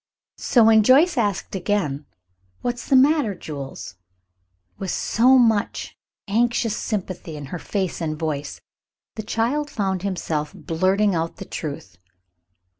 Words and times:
So 0.39 0.63
when 0.63 0.81
Joyce 0.81 1.15
asked 1.15 1.53
again, 1.53 2.07
"What's 2.61 2.87
the 2.89 2.95
matter, 2.95 3.35
Jules?" 3.35 3.97
with 4.79 4.89
so 4.89 5.37
much 5.37 5.95
anxious 6.27 6.75
sympathy 6.75 7.37
in 7.37 7.45
her 7.53 7.59
face 7.59 8.01
and 8.01 8.17
voice, 8.17 8.59
the 9.13 9.21
child 9.21 9.69
found 9.69 10.01
himself 10.01 10.53
blurting 10.55 11.13
out 11.13 11.35
the 11.35 11.45
truth. 11.45 11.99